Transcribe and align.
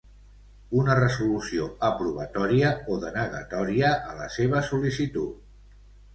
Una 0.83 0.95
resolució 0.99 1.67
aprovatòria 1.89 2.73
o 2.95 2.99
denegatòria 3.05 3.93
a 4.09 4.17
la 4.23 4.31
seva 4.39 4.65
sol·licitud. 4.73 5.79